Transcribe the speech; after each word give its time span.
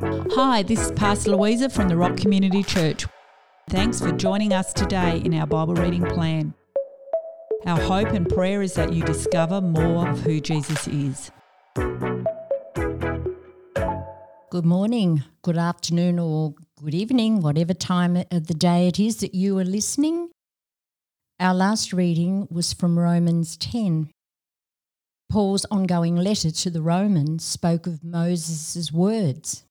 Hi, 0.00 0.62
this 0.62 0.78
is 0.80 0.92
Pastor 0.92 1.32
Louisa 1.32 1.68
from 1.68 1.88
the 1.88 1.96
Rock 1.96 2.16
Community 2.16 2.62
Church. 2.62 3.04
Thanks 3.68 4.00
for 4.00 4.12
joining 4.12 4.52
us 4.52 4.72
today 4.72 5.20
in 5.24 5.34
our 5.34 5.46
Bible 5.46 5.74
reading 5.74 6.04
plan. 6.04 6.54
Our 7.66 7.80
hope 7.80 8.10
and 8.10 8.28
prayer 8.28 8.62
is 8.62 8.74
that 8.74 8.92
you 8.92 9.02
discover 9.02 9.60
more 9.60 10.08
of 10.08 10.20
who 10.20 10.38
Jesus 10.40 10.86
is. 10.86 11.32
Good 14.50 14.64
morning, 14.64 15.24
good 15.42 15.58
afternoon, 15.58 16.20
or 16.20 16.54
good 16.80 16.94
evening, 16.94 17.40
whatever 17.40 17.74
time 17.74 18.22
of 18.30 18.46
the 18.46 18.54
day 18.54 18.86
it 18.86 19.00
is 19.00 19.16
that 19.16 19.34
you 19.34 19.58
are 19.58 19.64
listening. 19.64 20.30
Our 21.40 21.54
last 21.54 21.92
reading 21.92 22.46
was 22.52 22.72
from 22.72 23.00
Romans 23.00 23.56
10. 23.56 24.10
Paul's 25.28 25.66
ongoing 25.72 26.14
letter 26.14 26.52
to 26.52 26.70
the 26.70 26.82
Romans 26.82 27.44
spoke 27.44 27.88
of 27.88 28.04
Moses' 28.04 28.92
words. 28.92 29.64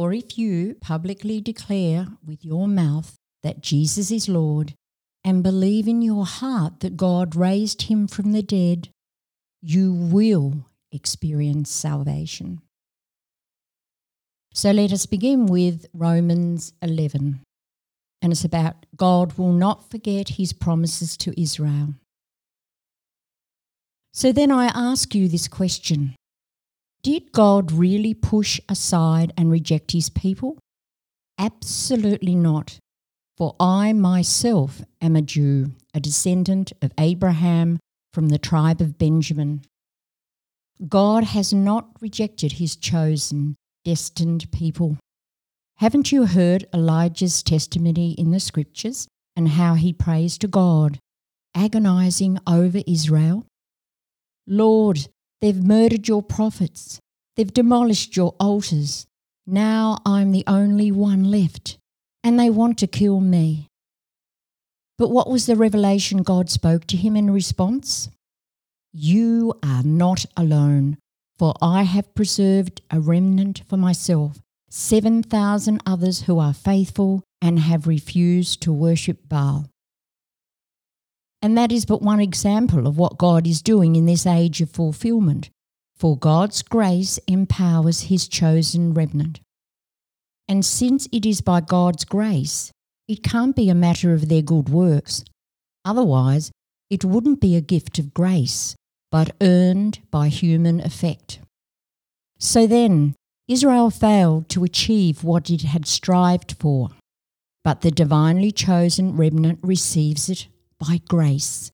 For 0.00 0.14
if 0.14 0.38
you 0.38 0.76
publicly 0.80 1.42
declare 1.42 2.06
with 2.26 2.42
your 2.42 2.66
mouth 2.66 3.16
that 3.42 3.60
Jesus 3.60 4.10
is 4.10 4.30
Lord 4.30 4.72
and 5.22 5.42
believe 5.42 5.86
in 5.86 6.00
your 6.00 6.24
heart 6.24 6.80
that 6.80 6.96
God 6.96 7.36
raised 7.36 7.82
him 7.82 8.08
from 8.08 8.32
the 8.32 8.40
dead, 8.40 8.88
you 9.60 9.92
will 9.92 10.64
experience 10.90 11.70
salvation. 11.70 12.62
So 14.54 14.70
let 14.70 14.90
us 14.90 15.04
begin 15.04 15.44
with 15.44 15.84
Romans 15.92 16.72
11. 16.80 17.40
And 18.22 18.32
it's 18.32 18.42
about 18.42 18.86
God 18.96 19.34
will 19.34 19.52
not 19.52 19.90
forget 19.90 20.30
his 20.30 20.54
promises 20.54 21.14
to 21.18 21.38
Israel. 21.38 21.92
So 24.14 24.32
then 24.32 24.50
I 24.50 24.68
ask 24.68 25.14
you 25.14 25.28
this 25.28 25.46
question 25.46 26.14
Did 27.02 27.32
God 27.32 27.72
really 27.72 28.12
push 28.12 28.60
aside 28.68 29.32
and 29.36 29.50
reject 29.50 29.92
his 29.92 30.10
people? 30.10 30.58
Absolutely 31.38 32.34
not. 32.34 32.78
For 33.38 33.56
I 33.58 33.94
myself 33.94 34.82
am 35.00 35.16
a 35.16 35.22
Jew, 35.22 35.72
a 35.94 36.00
descendant 36.00 36.74
of 36.82 36.92
Abraham 36.98 37.78
from 38.12 38.28
the 38.28 38.38
tribe 38.38 38.82
of 38.82 38.98
Benjamin. 38.98 39.62
God 40.88 41.24
has 41.24 41.52
not 41.52 41.88
rejected 42.02 42.52
his 42.52 42.76
chosen, 42.76 43.56
destined 43.84 44.52
people. 44.52 44.98
Haven't 45.76 46.12
you 46.12 46.26
heard 46.26 46.66
Elijah's 46.74 47.42
testimony 47.42 48.12
in 48.12 48.30
the 48.30 48.40
scriptures 48.40 49.08
and 49.34 49.48
how 49.48 49.72
he 49.72 49.94
prays 49.94 50.36
to 50.38 50.48
God, 50.48 50.98
agonizing 51.54 52.38
over 52.46 52.82
Israel? 52.86 53.46
Lord, 54.46 55.08
they've 55.40 55.62
murdered 55.62 56.08
your 56.08 56.22
prophets. 56.22 57.00
They've 57.36 57.52
demolished 57.52 58.16
your 58.16 58.34
altars. 58.38 59.06
Now 59.46 59.98
I'm 60.04 60.32
the 60.32 60.44
only 60.46 60.92
one 60.92 61.24
left, 61.24 61.78
and 62.22 62.38
they 62.38 62.50
want 62.50 62.78
to 62.78 62.86
kill 62.86 63.20
me. 63.20 63.68
But 64.98 65.10
what 65.10 65.30
was 65.30 65.46
the 65.46 65.56
revelation 65.56 66.22
God 66.22 66.50
spoke 66.50 66.86
to 66.88 66.96
him 66.96 67.16
in 67.16 67.30
response? 67.30 68.10
You 68.92 69.54
are 69.62 69.82
not 69.82 70.26
alone, 70.36 70.98
for 71.38 71.54
I 71.62 71.84
have 71.84 72.14
preserved 72.14 72.82
a 72.90 73.00
remnant 73.00 73.62
for 73.66 73.78
myself, 73.78 74.40
7,000 74.68 75.80
others 75.86 76.22
who 76.22 76.38
are 76.38 76.52
faithful 76.52 77.22
and 77.40 77.60
have 77.60 77.86
refused 77.86 78.60
to 78.62 78.72
worship 78.72 79.28
Baal. 79.28 79.70
And 81.42 81.56
that 81.56 81.72
is 81.72 81.86
but 81.86 82.02
one 82.02 82.20
example 82.20 82.86
of 82.86 82.98
what 82.98 83.18
God 83.18 83.46
is 83.46 83.62
doing 83.62 83.96
in 83.96 84.06
this 84.06 84.26
age 84.26 84.60
of 84.60 84.70
fulfillment. 84.70 85.50
For 85.96 86.16
God's 86.16 86.62
grace 86.62 87.18
empowers 87.26 88.02
his 88.02 88.28
chosen 88.28 88.94
remnant. 88.94 89.40
And 90.48 90.64
since 90.64 91.08
it 91.12 91.24
is 91.24 91.40
by 91.40 91.60
God's 91.60 92.04
grace, 92.04 92.72
it 93.08 93.22
can't 93.22 93.56
be 93.56 93.68
a 93.68 93.74
matter 93.74 94.12
of 94.12 94.28
their 94.28 94.42
good 94.42 94.68
works. 94.68 95.24
Otherwise, 95.84 96.50
it 96.90 97.04
wouldn't 97.04 97.40
be 97.40 97.56
a 97.56 97.60
gift 97.60 97.98
of 97.98 98.14
grace, 98.14 98.74
but 99.10 99.34
earned 99.40 100.00
by 100.10 100.28
human 100.28 100.80
effect. 100.80 101.40
So 102.38 102.66
then, 102.66 103.14
Israel 103.48 103.90
failed 103.90 104.48
to 104.50 104.64
achieve 104.64 105.24
what 105.24 105.50
it 105.50 105.62
had 105.62 105.86
strived 105.86 106.52
for, 106.58 106.90
but 107.64 107.80
the 107.80 107.90
divinely 107.90 108.52
chosen 108.52 109.16
remnant 109.16 109.58
receives 109.62 110.28
it 110.28 110.46
by 110.80 111.00
grace, 111.08 111.70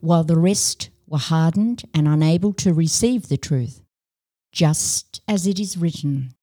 while 0.00 0.24
the 0.24 0.38
rest 0.38 0.90
were 1.06 1.18
hardened 1.18 1.84
and 1.94 2.08
unable 2.08 2.52
to 2.54 2.74
receive 2.74 3.28
the 3.28 3.36
truth. 3.36 3.82
Just 4.52 5.20
as 5.28 5.46
it 5.46 5.60
is 5.60 5.76
written, 5.76 6.34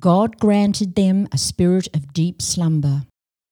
God 0.00 0.38
granted 0.38 0.94
them 0.94 1.28
a 1.32 1.38
spirit 1.38 1.88
of 1.94 2.12
deep 2.12 2.42
slumber. 2.42 3.04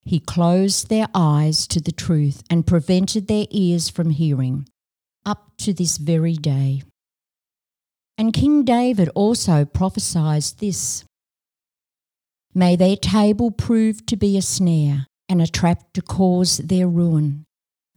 He 0.03 0.19
closed 0.19 0.89
their 0.89 1.07
eyes 1.13 1.65
to 1.67 1.79
the 1.79 1.91
truth 1.91 2.43
and 2.49 2.67
prevented 2.67 3.27
their 3.27 3.45
ears 3.51 3.89
from 3.89 4.09
hearing, 4.09 4.67
up 5.25 5.53
to 5.59 5.73
this 5.73 5.97
very 5.97 6.33
day. 6.33 6.83
And 8.17 8.33
King 8.33 8.65
David 8.65 9.09
also 9.15 9.65
prophesied 9.65 10.43
this 10.59 11.05
May 12.53 12.75
their 12.75 12.97
table 12.97 13.49
prove 13.49 14.05
to 14.07 14.17
be 14.17 14.37
a 14.37 14.41
snare 14.41 15.07
and 15.29 15.41
a 15.41 15.47
trap 15.47 15.93
to 15.93 16.01
cause 16.01 16.57
their 16.57 16.87
ruin. 16.87 17.45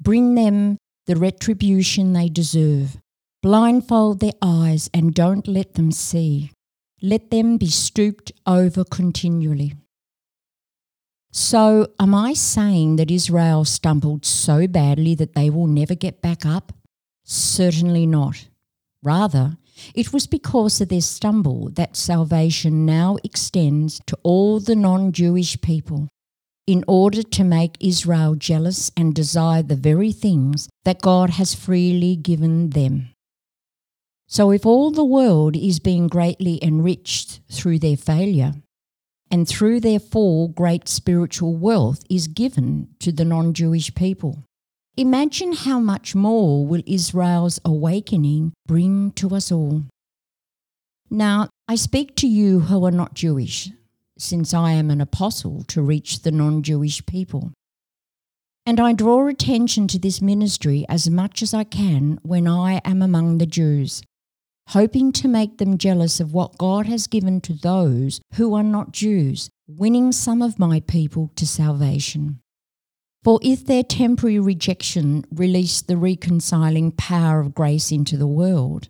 Bring 0.00 0.34
them 0.34 0.78
the 1.06 1.16
retribution 1.16 2.12
they 2.12 2.28
deserve. 2.28 2.96
Blindfold 3.42 4.20
their 4.20 4.32
eyes 4.40 4.88
and 4.94 5.14
don't 5.14 5.46
let 5.46 5.74
them 5.74 5.92
see. 5.92 6.50
Let 7.02 7.30
them 7.30 7.58
be 7.58 7.68
stooped 7.68 8.32
over 8.46 8.84
continually. 8.84 9.74
So, 11.30 11.88
am 11.98 12.14
I 12.14 12.32
saying 12.32 12.96
that 12.96 13.10
Israel 13.10 13.64
stumbled 13.64 14.24
so 14.24 14.66
badly 14.66 15.14
that 15.16 15.34
they 15.34 15.50
will 15.50 15.66
never 15.66 15.94
get 15.94 16.22
back 16.22 16.46
up? 16.46 16.72
Certainly 17.24 18.06
not. 18.06 18.48
Rather, 19.02 19.58
it 19.94 20.12
was 20.12 20.26
because 20.26 20.80
of 20.80 20.88
their 20.88 21.00
stumble 21.00 21.70
that 21.70 21.96
salvation 21.96 22.86
now 22.86 23.16
extends 23.24 24.00
to 24.06 24.16
all 24.22 24.60
the 24.60 24.76
non 24.76 25.12
Jewish 25.12 25.60
people 25.60 26.08
in 26.66 26.84
order 26.88 27.22
to 27.22 27.44
make 27.44 27.76
Israel 27.80 28.34
jealous 28.34 28.90
and 28.96 29.14
desire 29.14 29.62
the 29.62 29.76
very 29.76 30.12
things 30.12 30.68
that 30.84 31.02
God 31.02 31.30
has 31.30 31.54
freely 31.54 32.16
given 32.16 32.70
them. 32.70 33.10
So, 34.26 34.50
if 34.50 34.64
all 34.64 34.90
the 34.90 35.04
world 35.04 35.56
is 35.56 35.78
being 35.78 36.08
greatly 36.08 36.58
enriched 36.62 37.40
through 37.50 37.80
their 37.80 37.96
failure, 37.96 38.54
and 39.30 39.48
through 39.48 39.80
their 39.80 39.98
fall, 39.98 40.48
great 40.48 40.88
spiritual 40.88 41.56
wealth 41.56 42.02
is 42.08 42.28
given 42.28 42.88
to 43.00 43.12
the 43.12 43.24
non 43.24 43.52
Jewish 43.52 43.94
people, 43.94 44.44
imagine 44.96 45.52
how 45.52 45.78
much 45.78 46.14
more 46.14 46.66
will 46.66 46.82
Israel's 46.86 47.60
awakening 47.64 48.52
bring 48.66 49.10
to 49.12 49.34
us 49.34 49.52
all. 49.52 49.82
Now, 51.10 51.48
I 51.68 51.74
speak 51.74 52.16
to 52.16 52.26
you 52.26 52.60
who 52.60 52.84
are 52.84 52.90
not 52.90 53.14
Jewish, 53.14 53.70
since 54.18 54.54
I 54.54 54.72
am 54.72 54.90
an 54.90 55.00
apostle 55.00 55.64
to 55.68 55.82
reach 55.82 56.22
the 56.22 56.32
non 56.32 56.62
Jewish 56.62 57.04
people. 57.06 57.52
And 58.66 58.80
I 58.80 58.92
draw 58.94 59.26
attention 59.28 59.88
to 59.88 59.98
this 59.98 60.22
ministry 60.22 60.86
as 60.88 61.10
much 61.10 61.42
as 61.42 61.52
I 61.52 61.64
can 61.64 62.18
when 62.22 62.46
I 62.46 62.80
am 62.84 63.02
among 63.02 63.38
the 63.38 63.46
Jews, 63.46 64.02
hoping 64.68 65.12
to 65.12 65.28
make 65.28 65.58
them 65.58 65.76
jealous 65.76 66.18
of 66.18 66.32
what 66.32 66.56
God 66.56 66.86
has 66.86 67.06
given 67.06 67.40
to 67.42 67.52
those 67.52 68.20
who 68.34 68.54
are 68.54 68.62
not 68.62 68.92
Jews, 68.92 69.50
winning 69.68 70.12
some 70.12 70.40
of 70.40 70.58
my 70.58 70.80
people 70.80 71.30
to 71.36 71.46
salvation. 71.46 72.40
For 73.22 73.38
if 73.42 73.66
their 73.66 73.82
temporary 73.82 74.38
rejection 74.38 75.24
released 75.30 75.86
the 75.86 75.96
reconciling 75.96 76.92
power 76.92 77.40
of 77.40 77.54
grace 77.54 77.90
into 77.90 78.16
the 78.16 78.26
world, 78.26 78.88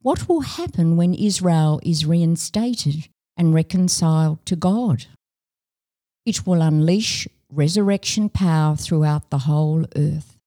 what 0.00 0.28
will 0.28 0.40
happen 0.40 0.96
when 0.96 1.14
Israel 1.14 1.80
is 1.84 2.04
reinstated 2.06 3.08
and 3.36 3.54
reconciled 3.54 4.44
to 4.46 4.56
God. 4.56 5.06
It 6.24 6.46
will 6.46 6.62
unleash 6.62 7.26
resurrection 7.50 8.28
power 8.28 8.76
throughout 8.76 9.30
the 9.30 9.38
whole 9.38 9.84
earth. 9.96 10.38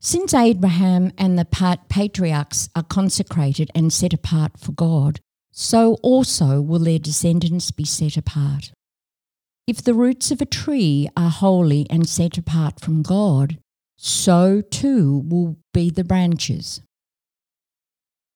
Since 0.00 0.34
Abraham 0.34 1.12
and 1.16 1.38
the 1.38 1.46
patriarchs 1.88 2.68
are 2.76 2.82
consecrated 2.82 3.70
and 3.74 3.92
set 3.92 4.12
apart 4.12 4.58
for 4.58 4.72
God, 4.72 5.20
so 5.50 5.94
also 6.02 6.60
will 6.60 6.80
their 6.80 6.98
descendants 6.98 7.70
be 7.70 7.84
set 7.86 8.16
apart. 8.16 8.72
If 9.66 9.82
the 9.82 9.94
roots 9.94 10.30
of 10.30 10.42
a 10.42 10.46
tree 10.46 11.08
are 11.16 11.30
holy 11.30 11.86
and 11.88 12.06
set 12.06 12.36
apart 12.36 12.80
from 12.80 13.02
God, 13.02 13.58
so 13.96 14.60
too 14.60 15.24
will 15.26 15.56
be 15.72 15.88
the 15.88 16.04
branches. 16.04 16.82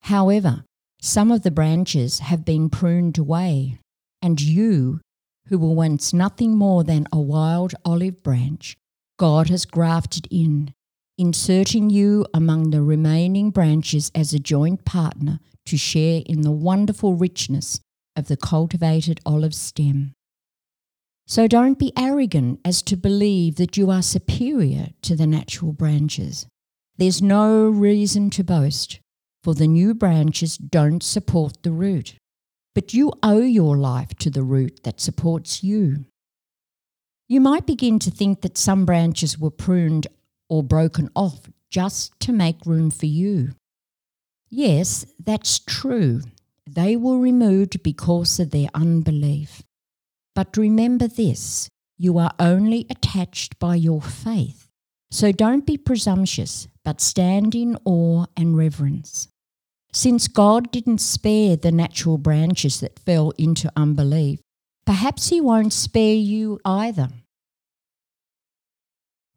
However, 0.03 0.65
some 1.00 1.31
of 1.31 1.43
the 1.43 1.50
branches 1.50 2.19
have 2.21 2.45
been 2.45 2.69
pruned 2.69 3.19
away, 3.19 3.79
and 4.21 4.41
you, 4.41 5.00
who 5.47 5.59
were 5.59 5.75
once 5.75 6.12
nothing 6.12 6.56
more 6.56 6.85
than 6.85 7.06
a 7.12 7.21
wild 7.21 7.75
olive 7.85 8.23
branch, 8.23 8.77
God 9.19 9.49
has 9.49 9.65
grafted 9.65 10.27
in, 10.31 10.75
inserting 11.17 11.91
you 11.91 12.27
among 12.35 12.71
the 12.71 12.83
remaining 12.83 13.50
branches 13.50 14.11
as 14.15 14.33
a 14.33 14.39
joint 14.39 14.85
partner 14.85 15.41
to 15.67 15.77
share 15.77 16.23
in 16.27 16.43
the 16.43 16.50
wonderful 16.50 17.15
richness 17.15 17.81
of 18.17 18.29
the 18.29 18.37
cultivated 18.37 19.21
olive 19.25 19.55
stem. 19.55 20.15
So 21.27 21.47
don't 21.47 21.79
be 21.79 21.93
arrogant 21.97 22.61
as 22.65 22.83
to 22.83 22.97
believe 22.97 23.56
that 23.56 23.77
you 23.77 23.91
are 23.91 24.03
superior 24.03 24.89
to 25.03 25.15
the 25.15 25.27
natural 25.27 25.73
branches. 25.73 26.47
There's 26.97 27.21
no 27.21 27.69
reason 27.69 28.31
to 28.31 28.43
boast, 28.43 29.00
for 29.43 29.55
the 29.55 29.67
new 29.67 29.94
branches 29.94 30.56
don't 30.56 31.02
support 31.02 31.62
the 31.62 31.73
root. 31.73 32.14
But 32.75 32.94
you 32.94 33.12
owe 33.23 33.40
your 33.40 33.76
life 33.76 34.14
to 34.20 34.31
the 34.31 34.43
root 34.43 34.82
that 34.85 35.00
supports 35.00 35.64
you. 35.64 36.05
You 37.29 37.40
might 37.40 37.67
begin 37.67 37.99
to 38.00 38.11
think 38.11 38.40
that 38.43 38.56
some 38.56 38.87
branches 38.87 39.38
were 39.38 39.50
pruned 39.50 40.06
or 40.49 40.62
broken 40.62 41.11
off 41.14 41.49
just 41.70 42.19
to 42.20 42.32
make 42.32 42.64
room 42.64 42.90
for 42.90 43.06
you. 43.06 43.52
Yes, 44.49 45.05
that's 45.23 45.58
true. 45.58 46.23
They 46.67 46.96
were 46.96 47.19
removed 47.19 47.82
because 47.82 48.40
of 48.40 48.50
their 48.50 48.69
unbelief. 48.75 49.62
But 50.35 50.56
remember 50.56 51.08
this 51.08 51.69
you 51.96 52.17
are 52.19 52.32
only 52.38 52.87
attached 52.88 53.58
by 53.58 53.75
your 53.75 54.00
faith. 54.00 54.69
So 55.11 55.32
don't 55.32 55.67
be 55.67 55.76
presumptuous, 55.76 56.69
but 56.88 57.02
stand 57.02 57.55
in 57.55 57.76
awe 57.85 58.25
and 58.35 58.56
reverence. 58.56 59.29
Since 59.93 60.26
God 60.26 60.73
didn't 60.73 61.02
spare 61.02 61.55
the 61.55 61.70
natural 61.70 62.17
branches 62.17 62.81
that 62.81 62.99
fell 62.99 63.31
into 63.37 63.70
unbelief, 63.76 64.40
perhaps 64.87 65.29
He 65.29 65.38
won't 65.38 65.75
spare 65.75 66.14
you 66.14 66.58
either. 66.64 67.11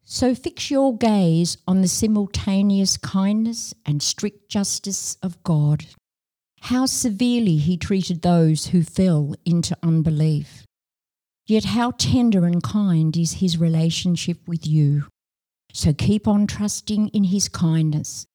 So 0.02 0.34
fix 0.34 0.70
your 0.70 0.96
gaze 0.96 1.58
on 1.68 1.82
the 1.82 1.88
simultaneous 1.88 2.96
kindness 2.96 3.74
and 3.84 4.02
strict 4.02 4.48
justice 4.48 5.18
of 5.22 5.42
God. 5.42 5.84
How 6.62 6.86
severely 6.86 7.58
He 7.58 7.76
treated 7.76 8.22
those 8.22 8.68
who 8.68 8.82
fell 8.82 9.34
into 9.44 9.76
unbelief. 9.82 10.64
Yet 11.46 11.64
how 11.64 11.90
tender 11.98 12.46
and 12.46 12.62
kind 12.62 13.14
is 13.14 13.40
His 13.44 13.58
relationship 13.58 14.38
with 14.48 14.66
you. 14.66 15.04
So 15.72 15.92
keep 15.92 16.28
on 16.28 16.46
trusting 16.46 17.08
in 17.08 17.24
His 17.24 17.48
kindness. 17.48 18.26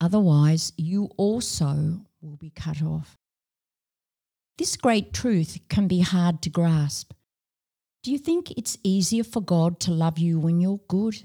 Otherwise, 0.00 0.72
you 0.76 1.10
also 1.16 2.00
will 2.20 2.36
be 2.36 2.50
cut 2.50 2.82
off. 2.82 3.16
This 4.58 4.76
great 4.76 5.12
truth 5.12 5.58
can 5.68 5.86
be 5.86 6.00
hard 6.00 6.42
to 6.42 6.50
grasp 6.50 7.12
do 8.06 8.12
you 8.12 8.18
think 8.18 8.52
it's 8.52 8.78
easier 8.84 9.24
for 9.24 9.40
God 9.40 9.80
to 9.80 9.90
love 9.90 10.16
you 10.16 10.38
when 10.38 10.60
you're 10.60 10.78
good? 10.86 11.20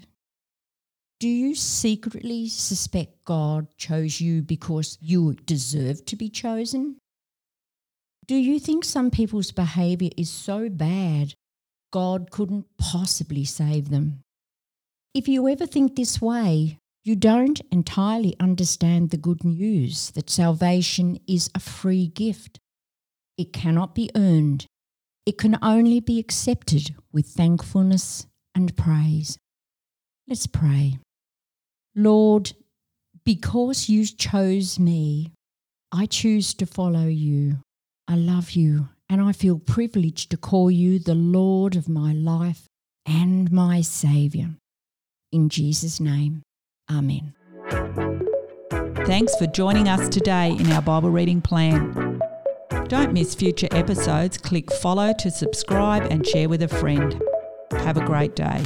Do 1.19 1.27
you 1.29 1.53
secretly 1.53 2.47
suspect 2.47 3.23
God 3.23 3.67
chose 3.77 4.19
you 4.19 4.41
because 4.41 4.97
you 4.99 5.35
deserve 5.45 6.03
to 6.05 6.15
be 6.15 6.27
chosen? 6.27 6.97
Do 8.25 8.33
you 8.33 8.59
think 8.59 8.83
some 8.83 9.11
people's 9.11 9.51
behaviour 9.51 10.09
is 10.17 10.31
so 10.31 10.69
bad 10.69 11.35
God 11.93 12.31
couldn't 12.31 12.65
possibly 12.79 13.45
save 13.45 13.91
them? 13.91 14.21
If 15.13 15.27
you 15.27 15.47
ever 15.47 15.65
think 15.65 15.95
this 15.95 16.21
way, 16.21 16.77
you 17.03 17.15
don't 17.15 17.59
entirely 17.71 18.35
understand 18.39 19.09
the 19.09 19.17
good 19.17 19.43
news 19.43 20.11
that 20.11 20.29
salvation 20.29 21.19
is 21.27 21.49
a 21.53 21.59
free 21.59 22.07
gift. 22.07 22.59
It 23.37 23.51
cannot 23.53 23.95
be 23.95 24.09
earned 24.15 24.67
it 25.25 25.37
can 25.37 25.57
only 25.61 25.99
be 25.99 26.19
accepted 26.19 26.95
with 27.11 27.27
thankfulness 27.27 28.25
and 28.55 28.75
praise. 28.75 29.37
Let's 30.27 30.47
pray. 30.47 30.97
Lord, 31.95 32.53
because 33.23 33.87
you 33.87 34.05
chose 34.05 34.79
me, 34.79 35.31
I 35.91 36.07
choose 36.07 36.53
to 36.55 36.65
follow 36.65 37.05
you. 37.05 37.57
I 38.07 38.15
love 38.15 38.51
you 38.51 38.89
and 39.09 39.21
I 39.21 39.31
feel 39.31 39.59
privileged 39.59 40.31
to 40.31 40.37
call 40.37 40.71
you 40.71 40.97
the 40.97 41.15
Lord 41.15 41.75
of 41.75 41.87
my 41.87 42.13
life 42.13 42.67
and 43.05 43.51
my 43.51 43.81
Saviour. 43.81 44.55
In 45.31 45.47
Jesus' 45.49 45.99
name, 45.99 46.43
Amen. 46.89 47.33
Thanks 49.05 49.35
for 49.37 49.47
joining 49.47 49.87
us 49.87 50.09
today 50.09 50.51
in 50.51 50.71
our 50.71 50.81
Bible 50.81 51.09
reading 51.09 51.41
plan. 51.41 52.19
Don't 52.87 53.13
miss 53.13 53.33
future 53.33 53.69
episodes. 53.71 54.37
Click 54.37 54.71
follow 54.73 55.13
to 55.19 55.31
subscribe 55.31 56.11
and 56.11 56.27
share 56.27 56.49
with 56.49 56.61
a 56.63 56.67
friend. 56.67 57.21
Have 57.71 57.95
a 57.97 58.05
great 58.05 58.35
day. 58.35 58.63